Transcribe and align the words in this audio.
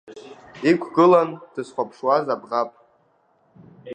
Иқәгылан 0.69 1.29
дызқәыԥшуаз 1.53 2.25
абӷаб! 2.33 2.69